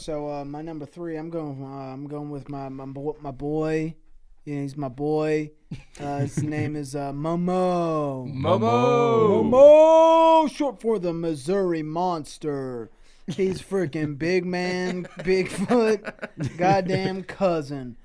[0.00, 1.62] So uh, my number three, I'm going.
[1.62, 3.94] Uh, I'm going with my my, bo- my boy.
[4.46, 5.50] Yeah, he's my boy.
[6.00, 8.26] Uh, his name is uh, Momo.
[8.34, 9.44] Momo.
[9.44, 12.90] Momo, short for the Missouri Monster.
[13.26, 17.96] He's freaking big man, Bigfoot, goddamn cousin,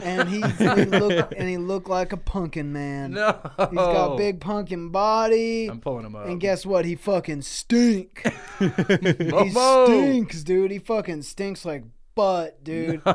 [0.00, 3.12] and and he look and he looked like a pumpkin man.
[3.12, 3.38] No.
[3.58, 5.66] He's got big pumpkin body.
[5.66, 6.26] I'm pulling him up.
[6.26, 6.84] And guess what?
[6.84, 8.22] He fucking stink.
[8.58, 10.70] he stinks, dude.
[10.70, 13.02] He fucking stinks like butt, dude.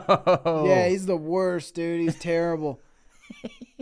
[0.45, 0.65] Oh.
[0.65, 2.01] Yeah, he's the worst, dude.
[2.01, 2.79] He's terrible.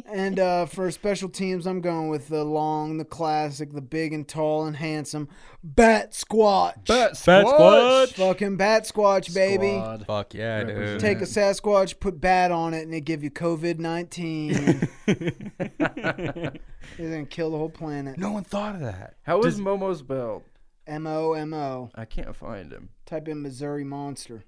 [0.06, 4.28] And uh, for special teams, I'm going with the long, the classic, the big and
[4.28, 5.30] tall and handsome
[5.66, 6.86] Batsquatch.
[6.88, 8.14] Bat Batsquatch.
[8.14, 9.70] Fucking Batsquatch, baby.
[9.78, 10.06] Squad.
[10.06, 11.00] Fuck yeah, dude.
[11.00, 14.90] Take a Sasquatch, put bat on it, and it give you COVID 19.
[16.98, 18.18] It's gonna kill the whole planet.
[18.18, 19.16] no one thought of that.
[19.24, 20.44] How is Does- Momo spelled?
[20.88, 21.90] M O M O.
[21.96, 22.90] I can't find him.
[23.06, 24.44] Type in Missouri Monster.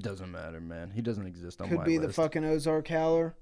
[0.00, 0.90] Doesn't matter, man.
[0.94, 2.08] He doesn't exist on Could my be list.
[2.08, 3.34] the fucking Ozark Howler.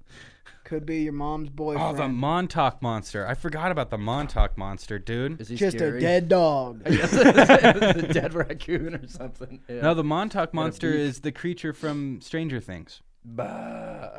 [0.65, 1.97] Could be your mom's boyfriend.
[1.99, 3.25] Oh, the Montauk monster.
[3.25, 5.39] I forgot about the Montauk monster, dude.
[5.41, 5.97] Is he Just scary?
[5.97, 6.81] a dead dog.
[6.85, 9.61] a dead raccoon or something.
[9.67, 9.81] Yeah.
[9.81, 10.99] No, the Montauk monster beak.
[11.01, 13.01] is the creature from Stranger Things.
[13.25, 14.09] Bah.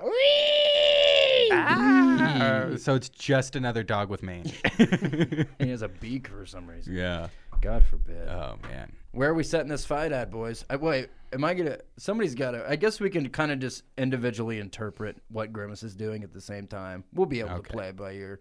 [1.52, 4.60] Uh, so it's just another dog with mange.
[5.58, 6.94] He has a beak for some reason.
[6.94, 7.28] yeah.
[7.60, 8.28] God forbid.
[8.28, 8.92] Oh man.
[9.12, 10.64] Where are we setting this fight at, boys?
[10.70, 11.78] I, wait, am I gonna?
[11.96, 12.64] Somebody's got to.
[12.68, 16.40] I guess we can kind of just individually interpret what Grimace is doing at the
[16.40, 17.04] same time.
[17.12, 17.62] We'll be able Okay.
[17.68, 18.40] to play by your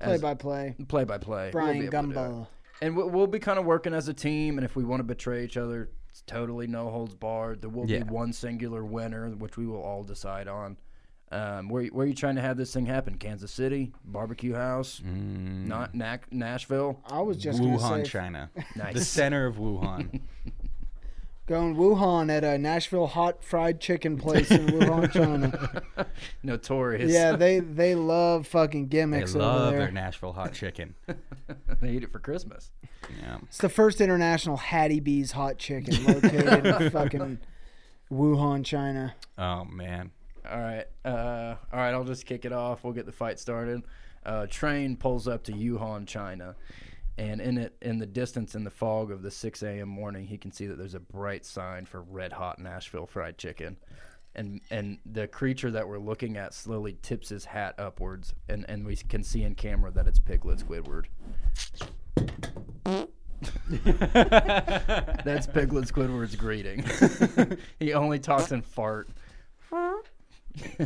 [0.00, 0.74] Play as- by play.
[0.88, 1.50] play by play.
[1.52, 2.22] Brian we'll be able to do it.
[2.22, 2.46] Gumball.
[2.82, 4.58] and we'll, we'll be kind of working as a team.
[4.58, 7.60] And if we want to betray each other, it's totally no holds barred.
[7.60, 8.02] There will Yeah.
[8.04, 10.76] be one singular winner, which we will all decide on.
[11.34, 13.16] Um, where where are you trying to have this thing happen?
[13.18, 17.00] Kansas City, barbecue house, Mm, not Nac- Nashville.
[17.10, 18.50] I was just gonna Wuhan, say China.
[18.76, 18.94] Nice.
[18.94, 20.20] The center of Wuhan.
[21.46, 26.06] going Wuhan at a Nashville hot fried chicken place in Wuhan, China.
[26.44, 27.10] Notorious.
[27.12, 29.80] Yeah, they they love fucking they gimmicks over love there.
[29.80, 30.94] their Nashville hot chicken.
[31.80, 32.70] they eat it for Christmas.
[33.20, 33.38] Yeah.
[33.42, 37.38] It's the first international Hattie B's hot chicken located in fucking
[38.12, 39.14] Wuhan, China.
[39.36, 40.12] Oh man.
[40.50, 40.86] All right.
[41.04, 41.92] Uh, all right.
[41.92, 42.84] I'll just kick it off.
[42.84, 43.82] We'll get the fight started.
[44.24, 46.56] Uh, train pulls up to Wuhan, China,
[47.18, 49.88] and in it, in the distance, in the fog of the 6 a.m.
[49.88, 53.76] morning, he can see that there's a bright sign for red hot Nashville fried chicken,
[54.34, 58.86] and and the creature that we're looking at slowly tips his hat upwards, and and
[58.86, 61.04] we can see in camera that it's Piglet Squidward.
[65.24, 66.84] That's Piglet Squidward's greeting.
[67.78, 69.08] he only talks in fart.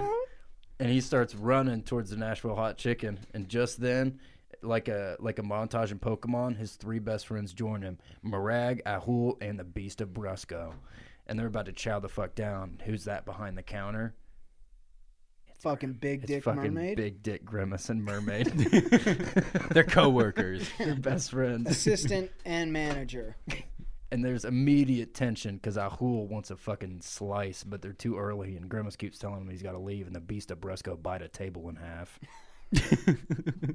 [0.78, 3.18] and he starts running towards the Nashville hot chicken.
[3.34, 4.20] And just then,
[4.62, 9.36] like a like a montage in Pokemon, his three best friends join him: Morag, Ahool,
[9.40, 10.72] and the Beast of Brusco.
[11.26, 12.80] And they're about to chow the fuck down.
[12.86, 14.14] Who's that behind the counter?
[15.60, 16.96] Fucking big It's dick fucking mermaid.
[16.96, 18.46] Big Dick Grimace and Mermaid.
[19.72, 20.68] They're coworkers.
[20.78, 21.68] they're best friends.
[21.68, 23.36] Assistant and manager.
[24.10, 28.68] And there's immediate tension because Ahool wants a fucking slice, but they're too early, and
[28.68, 31.28] Grimace keeps telling him he's got to leave, and the Beast of Brusco bite a
[31.28, 32.18] table in half.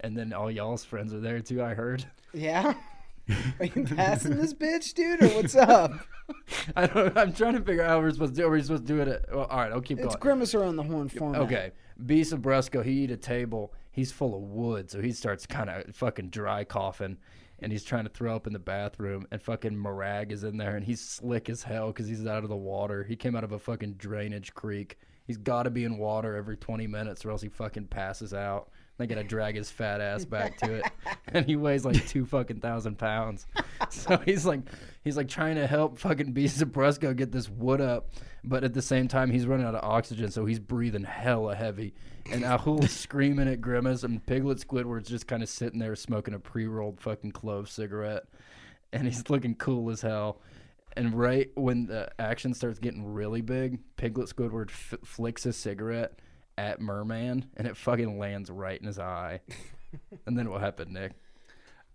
[0.00, 1.62] and then all y'all's friends are there too.
[1.62, 2.04] I heard.
[2.34, 2.74] Yeah.
[3.60, 5.92] Are you passing this bitch, dude, or what's up?
[6.76, 7.16] I don't.
[7.16, 8.46] I'm trying to figure out how we're supposed to do.
[8.46, 9.08] Are we supposed to do it?
[9.08, 10.20] At, well, all right, I'll keep It's going.
[10.20, 11.40] Grimace around the horn format.
[11.42, 11.72] Okay,
[12.04, 12.84] Beast of Brusco.
[12.84, 13.72] He eat a table.
[13.92, 17.16] He's full of wood, so he starts kind of fucking dry coughing,
[17.64, 19.26] and he's trying to throw up in the bathroom.
[19.30, 22.50] And fucking Morag is in there, and he's slick as hell because he's out of
[22.50, 23.02] the water.
[23.04, 24.98] He came out of a fucking drainage creek.
[25.26, 28.70] He's got to be in water every 20 minutes, or else he fucking passes out.
[28.96, 30.84] They gotta drag his fat ass back to it,
[31.28, 33.46] and he weighs like two fucking thousand pounds.
[33.90, 34.60] So he's like,
[35.02, 38.08] he's like trying to help fucking Beast of Brusco get this wood up,
[38.42, 41.94] but at the same time he's running out of oxygen, so he's breathing hella heavy.
[42.30, 46.38] And Ahool's screaming at Grimace, and Piglet Squidward's just kind of sitting there smoking a
[46.38, 48.24] pre-rolled fucking clove cigarette,
[48.92, 50.40] and he's looking cool as hell.
[50.96, 56.18] And right when the action starts getting really big, Piglet Squidward f- flicks his cigarette
[56.56, 59.40] at Merman, and it fucking lands right in his eye.
[60.26, 61.12] and then what happened, Nick?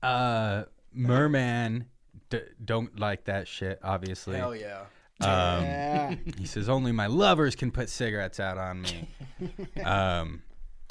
[0.02, 0.64] Uh,
[0.94, 1.86] Merman
[2.30, 3.80] d- don't like that shit.
[3.84, 4.38] Obviously.
[4.38, 4.82] hell yeah.
[5.22, 6.16] Um, Yeah.
[6.38, 9.10] He says only my lovers can put cigarettes out on me.
[9.84, 10.42] um,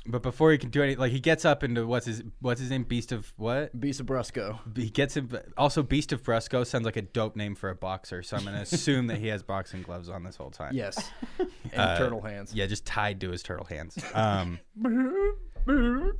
[0.08, 2.70] but before he can do anything, like he gets up into what's his what's his
[2.70, 2.82] name?
[2.84, 3.78] Beast of what?
[3.78, 4.58] Beast of Brusco.
[4.76, 5.30] He gets him.
[5.56, 8.22] Also, Beast of Brusco sounds like a dope name for a boxer.
[8.22, 10.74] So I'm gonna assume that he has boxing gloves on this whole time.
[10.74, 11.10] Yes.
[11.70, 12.54] And Uh, turtle hands.
[12.54, 13.98] Yeah, just tied to his turtle hands.
[14.14, 14.58] Um,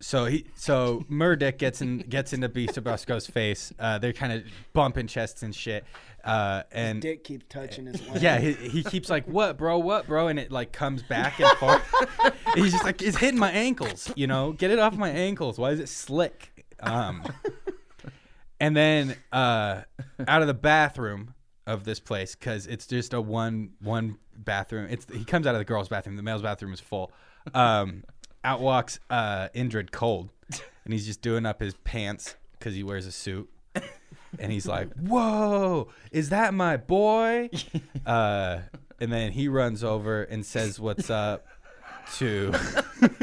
[0.00, 3.72] so he so Murdick gets in gets into Beast of Brusco's face.
[3.78, 5.84] Uh, they're kind of bumping chests and shit.
[6.24, 8.22] Uh, and Dick keeps touching his leg.
[8.22, 9.78] yeah, he, he keeps like, "What, bro?
[9.78, 11.82] What, bro?" And it like comes back and forth.
[12.54, 14.52] He's just like, "It's hitting my ankles, you know.
[14.52, 15.58] Get it off my ankles.
[15.58, 17.24] Why is it slick?" Um,
[18.60, 19.82] and then uh,
[20.28, 21.34] out of the bathroom
[21.66, 24.88] of this place, because it's just a one one bathroom.
[24.90, 26.16] It's he comes out of the girls' bathroom.
[26.16, 27.12] The male's bathroom is full.
[27.54, 28.04] Um,
[28.44, 30.30] out walks uh, Indrid Cold,
[30.84, 33.48] and he's just doing up his pants because he wears a suit
[34.38, 37.50] and he's like, "Whoa, is that my boy?"
[38.06, 38.60] Uh,
[39.00, 41.46] and then he runs over and says, "What's up?"
[42.16, 42.52] to.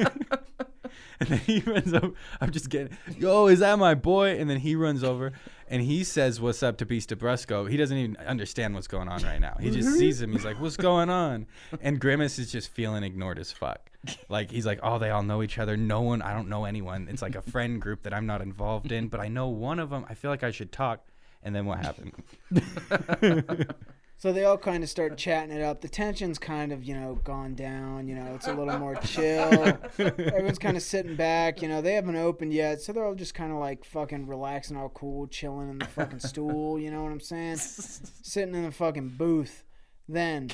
[1.20, 2.14] and then he runs over.
[2.40, 4.40] I'm just getting, yo, is that my boy?
[4.40, 5.34] And then he runs over
[5.70, 7.70] and he says, "What's up?" to Beast of Brusco.
[7.70, 9.58] He doesn't even understand what's going on right now.
[9.60, 10.32] He just sees him.
[10.32, 11.48] He's like, "What's going on?"
[11.82, 13.92] And Grimace is just feeling ignored as fuck.
[14.30, 15.76] Like he's like, "Oh, they all know each other.
[15.78, 16.22] No one.
[16.22, 17.08] I don't know anyone.
[17.10, 19.90] It's like a friend group that I'm not involved in, but I know one of
[19.90, 20.06] them.
[20.10, 21.06] I feel like I should talk."
[21.44, 22.14] And then what happened?
[24.20, 25.82] So they all kind of start chatting it up.
[25.82, 28.08] The tension's kind of, you know, gone down.
[28.08, 29.78] You know, it's a little more chill.
[30.00, 31.62] Everyone's kind of sitting back.
[31.62, 34.76] You know, they haven't opened yet, so they're all just kind of like fucking relaxing,
[34.76, 36.80] all cool, chilling in the fucking stool.
[36.80, 37.58] You know what I'm saying?
[37.58, 39.64] Sitting in the fucking booth.
[40.10, 40.50] Then,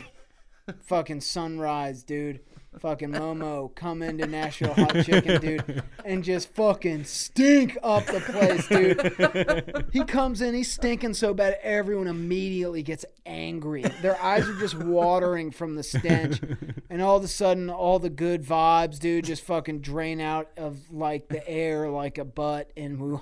[0.81, 2.42] fucking sunrise, dude.
[2.80, 8.68] Fucking Momo come into Nashville Hot Chicken, dude, and just fucking stink up the place,
[8.68, 9.86] dude.
[9.94, 13.84] He comes in, he's stinking so bad, everyone immediately gets angry.
[14.02, 16.42] Their eyes are just watering from the stench,
[16.90, 20.92] and all of a sudden, all the good vibes, dude, just fucking drain out of
[20.92, 23.22] like the air like a butt in Wuhan,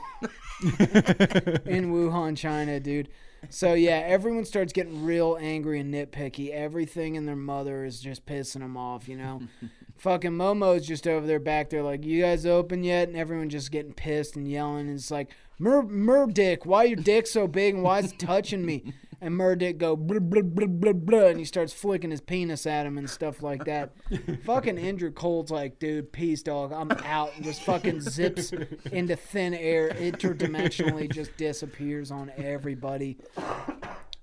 [1.67, 3.09] in Wuhan, China, dude.
[3.49, 6.51] So yeah, everyone starts getting real angry and nitpicky.
[6.51, 9.41] Everything in their mother is just pissing them off, you know.
[9.97, 13.71] Fucking Momo's just over there back there like, "You guys open yet?" And everyone just
[13.71, 14.87] getting pissed and yelling.
[14.87, 15.29] And it's like,
[15.59, 18.93] "Mer Mer Dick, why your dick so big and why is it touching me?"
[19.23, 22.87] And Murdick go blah, blah, blah, blah, blah, and he starts flicking his penis at
[22.87, 23.91] him and stuff like that.
[24.45, 28.51] fucking Indrid Cold's like, dude, peace, dog, I'm out, and just fucking zips
[28.91, 33.19] into thin air, interdimensionally, just disappears on everybody.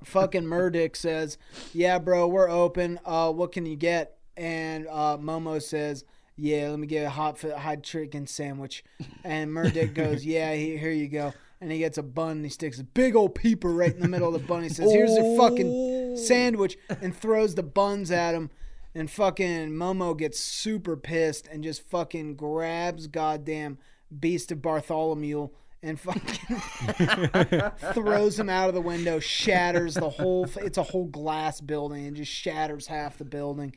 [0.04, 1.38] Fucking Murdick says,
[1.72, 2.98] "Yeah, bro, we're open.
[3.04, 6.04] Uh, what can you get?" And uh, Momo says,
[6.36, 8.84] "Yeah, let me get a hot hot chicken sandwich."
[9.24, 12.78] And Murdick goes, "Yeah, here you go." And he gets a bun and he sticks
[12.78, 14.62] a big old peeper right in the middle of the bun.
[14.62, 16.16] He says, "Here's your fucking oh.
[16.16, 18.50] sandwich," and throws the buns at him.
[18.94, 23.78] And fucking Momo gets super pissed and just fucking grabs goddamn
[24.18, 25.50] Beast of Bartholomew
[25.82, 26.56] and fucking
[27.92, 30.48] throws him out of the window, shatters the whole.
[30.56, 33.74] It's a whole glass building and just shatters half the building.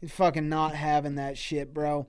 [0.00, 2.06] He's fucking not having that shit, bro.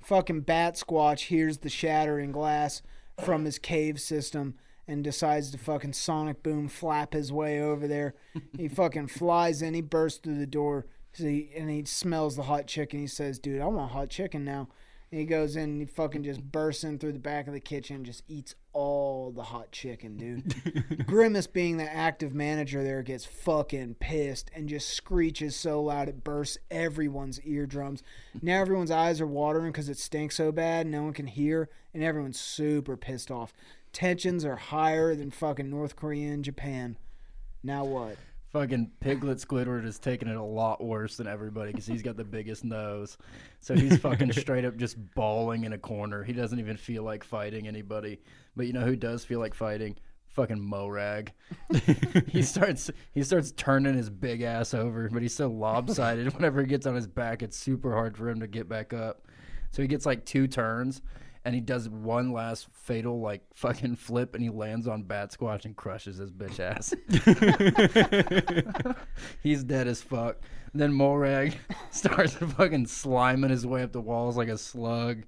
[0.00, 2.82] Fucking Batsquatch hears the shattering glass
[3.22, 4.54] from his cave system
[4.86, 8.14] and decides to fucking sonic boom flap his way over there.
[8.56, 9.74] He fucking flies in.
[9.74, 10.86] He bursts through the door.
[11.12, 12.98] So he, and he smells the hot chicken.
[12.98, 14.68] He says, "Dude, I want hot chicken now."
[15.14, 17.60] And he goes in and he fucking just bursts in through the back of the
[17.60, 21.06] kitchen and just eats all the hot chicken, dude.
[21.06, 26.24] Grimace, being the active manager there, gets fucking pissed and just screeches so loud it
[26.24, 28.02] bursts everyone's eardrums.
[28.42, 32.02] Now everyone's eyes are watering because it stinks so bad, no one can hear, and
[32.02, 33.54] everyone's super pissed off.
[33.92, 36.96] Tensions are higher than fucking North Korea and Japan.
[37.62, 38.16] Now what?
[38.54, 42.22] Fucking Piglet Squidward is taking it a lot worse than everybody because he's got the
[42.22, 43.18] biggest nose.
[43.58, 46.22] So he's fucking straight up just bawling in a corner.
[46.22, 48.20] He doesn't even feel like fighting anybody.
[48.54, 49.96] But you know who does feel like fighting?
[50.28, 51.32] Fucking Morag.
[52.28, 56.32] he starts he starts turning his big ass over, but he's so lopsided.
[56.36, 59.26] Whenever he gets on his back, it's super hard for him to get back up.
[59.72, 61.02] So he gets like two turns,
[61.44, 65.76] and he does one last fatal like fucking flip, and he lands on Batsquatch and
[65.76, 66.94] crushes his bitch ass.
[69.42, 70.38] He's dead as fuck.
[70.72, 71.56] Then Morag
[71.90, 75.24] starts fucking sliming his way up the walls like a slug.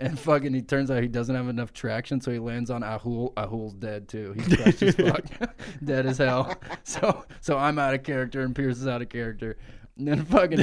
[0.00, 3.32] And fucking, he turns out he doesn't have enough traction, so he lands on Ahool.
[3.34, 4.32] Ahool's dead too.
[4.32, 5.24] He's crushed as fuck,
[5.84, 6.52] dead as hell.
[6.82, 9.58] So, so I'm out of character, and Pierce is out of character.
[9.98, 10.58] And then fucking,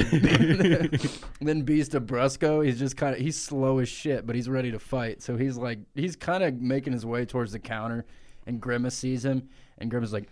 [1.40, 2.64] then Beast of Brusco.
[2.64, 5.22] He's just kind of he's slow as shit, but he's ready to fight.
[5.22, 8.06] So he's like he's kind of making his way towards the counter,
[8.46, 10.28] and Grimace sees him, and Grimace is like,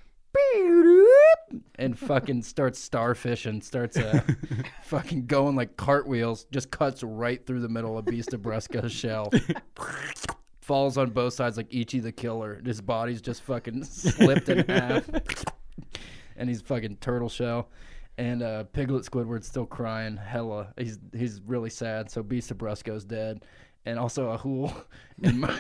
[1.76, 4.20] and fucking starts starfishing, starts uh,
[4.82, 9.30] fucking going like cartwheels, just cuts right through the middle of Beast of Brusco's shell.
[10.60, 12.60] Falls on both sides like Ichi the Killer.
[12.62, 15.08] His body's just fucking slipped in half.
[16.36, 17.68] and he's fucking turtle shell.
[18.18, 20.74] And uh, Piglet Squidward's still crying hella.
[20.76, 22.10] He's he's really sad.
[22.10, 23.44] So Beast of Brusco's dead.
[23.86, 24.74] and also Ahool.
[25.24, 25.56] And Ma-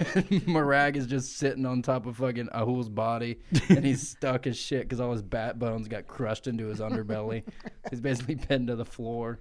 [0.46, 4.82] Morag is just sitting on top of fucking Ahool's body, and he's stuck as shit
[4.82, 7.42] because all his bat bones got crushed into his underbelly.
[7.90, 9.40] he's basically pinned to the floor.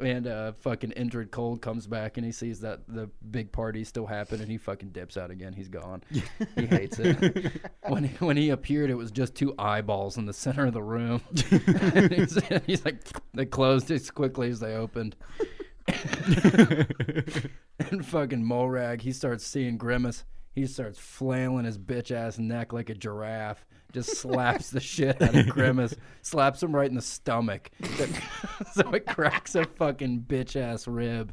[0.00, 4.06] And uh, fucking Indrid Cold comes back and he sees that the big party still
[4.06, 5.52] happened and he fucking dips out again.
[5.52, 6.04] He's gone.
[6.54, 7.52] he hates it.
[7.88, 10.82] when he, when he appeared, it was just two eyeballs in the center of the
[10.82, 11.20] room.
[11.94, 13.02] and he's, he's like,
[13.34, 15.16] they closed as quickly as they opened.
[17.78, 20.24] and fucking Morag, he starts seeing Grimace.
[20.58, 23.64] He starts flailing his bitch ass neck like a giraffe.
[23.92, 25.94] Just slaps the shit out of Grimace.
[26.22, 27.70] Slaps him right in the stomach.
[28.72, 31.32] so it cracks a fucking bitch ass rib.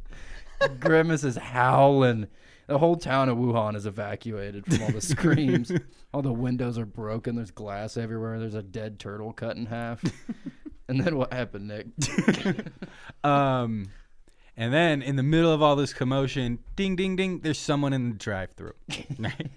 [0.80, 2.28] Grimace is howling.
[2.68, 5.72] The whole town of Wuhan is evacuated from all the screams.
[6.14, 7.36] all the windows are broken.
[7.36, 8.40] There's glass everywhere.
[8.40, 10.04] There's a dead turtle cut in half.
[10.88, 11.88] and then what happened, Nick?
[13.24, 13.88] Um,
[14.58, 18.10] and then in the middle of all this commotion, ding, ding, ding, there's someone in
[18.10, 18.74] the drive-through.
[19.20, 19.48] Right?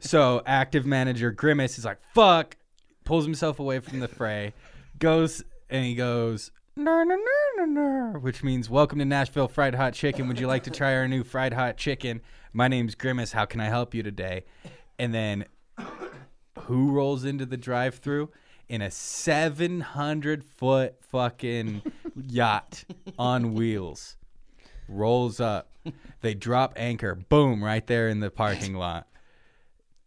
[0.00, 2.56] so active manager Grimace is like, "Fuck,"
[3.04, 4.54] pulls himself away from the fray,
[4.98, 6.50] goes and he goes.
[6.76, 10.28] "Nar, nar, nar, nar, nar," Which means, welcome to Nashville Fried Hot Chicken.
[10.28, 12.20] Would you like to try our new fried hot chicken?
[12.52, 13.32] My name's Grimace.
[13.32, 14.44] How can I help you today?
[14.98, 15.44] And then
[16.60, 18.30] who rolls into the drive-through
[18.68, 21.82] in a 700 foot fucking
[22.26, 22.84] yacht
[23.18, 24.16] on wheels
[24.88, 25.70] rolls up.
[26.20, 29.06] They drop anchor boom right there in the parking lot.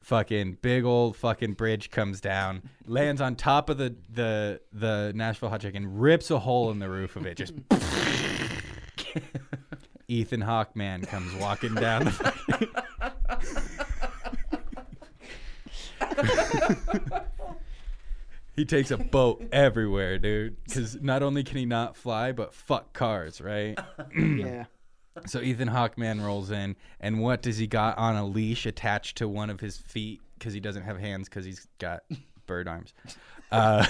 [0.01, 5.49] Fucking big old fucking bridge comes down lands on top of the the the nashville
[5.49, 7.53] hot chicken rips a hole in the roof of it just
[10.07, 12.31] ethan hawkman comes walking down the
[18.55, 20.63] He takes a boat everywhere, dude.
[20.63, 23.77] Because not only can he not fly, but fuck cars, right?
[24.15, 24.65] yeah.
[25.25, 29.27] So Ethan Hawkman rolls in, and what does he got on a leash attached to
[29.27, 30.21] one of his feet?
[30.37, 32.03] Because he doesn't have hands, because he's got
[32.47, 32.93] bird arms.
[33.51, 33.85] Uh,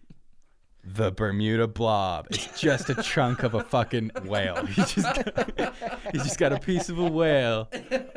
[0.84, 2.28] the Bermuda Blob.
[2.30, 4.64] It's just a chunk of a fucking whale.
[4.66, 5.74] He's just got,
[6.12, 7.68] he's just got a piece of a whale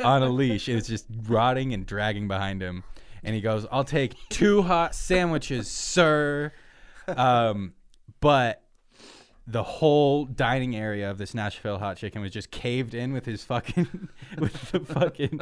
[0.03, 2.83] on a leash, and it's just rotting and dragging behind him.
[3.23, 6.51] And he goes, "I'll take two hot sandwiches, sir."
[7.07, 7.73] Um,
[8.19, 8.63] but
[9.49, 13.43] the whole dining area of this Nashville hot chicken was just caved in with his
[13.43, 15.41] fucking with the fucking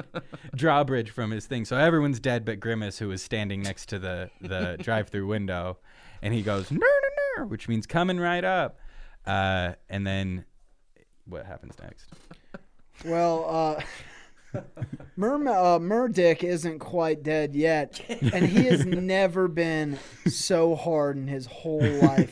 [0.56, 1.66] drawbridge from his thing.
[1.66, 5.78] So everyone's dead but Grimace who was standing next to the the drive-through window
[6.22, 8.80] and he goes ner ner ner which means coming right up.
[9.26, 10.46] Uh, and then
[11.26, 12.06] what happens next?
[13.04, 13.84] Well, uh,
[15.16, 21.28] Mur uh, Murdick isn't quite dead yet, and he has never been so hard in
[21.28, 22.32] his whole life.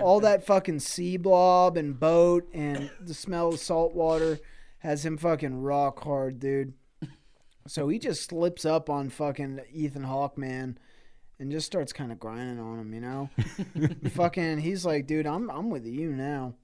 [0.00, 4.40] All that fucking sea blob and boat and the smell of salt water
[4.78, 6.74] has him fucking rock hard, dude.
[7.66, 10.76] So he just slips up on fucking Ethan Hawkman
[11.38, 13.30] and just starts kind of grinding on him, you know.
[14.10, 16.54] fucking, he's like, dude, I'm I'm with you now.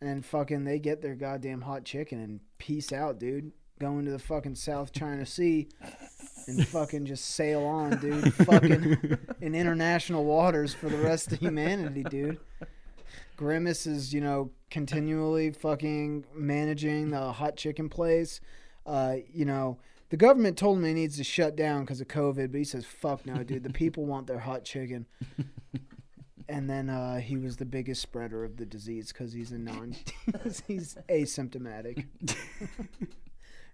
[0.00, 3.52] And fucking, they get their goddamn hot chicken and peace out, dude.
[3.78, 5.68] Going to the fucking South China Sea
[6.46, 8.34] and fucking just sail on, dude.
[8.34, 12.38] fucking in international waters for the rest of humanity, dude.
[13.36, 18.40] Grimace is, you know, continually fucking managing the hot chicken place.
[18.84, 19.78] Uh, you know,
[20.10, 22.84] the government told him he needs to shut down because of COVID, but he says,
[22.84, 23.62] fuck no, dude.
[23.62, 25.06] The people want their hot chicken.
[26.48, 29.94] And then uh, he was the biggest spreader of the disease because he's a non,
[30.66, 32.06] he's asymptomatic.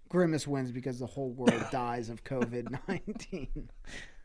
[0.09, 3.69] Grimace wins because the whole world dies of COVID nineteen.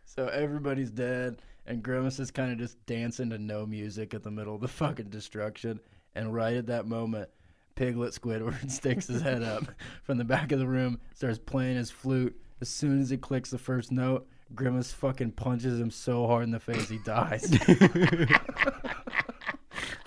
[0.04, 4.30] So everybody's dead, and Grimace is kind of just dancing to no music at the
[4.30, 5.80] middle of the fucking destruction.
[6.14, 7.30] And right at that moment,
[7.76, 9.64] Piglet Squidward sticks his head up
[10.02, 12.38] from the back of the room, starts playing his flute.
[12.60, 16.50] As soon as he clicks the first note, Grimace fucking punches him so hard in
[16.50, 17.50] the face he dies.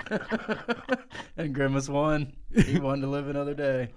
[1.38, 2.34] and Grimace won.
[2.54, 3.90] He won to live another day.